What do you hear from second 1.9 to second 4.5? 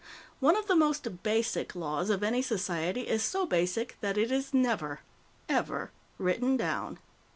of any society is so basic that it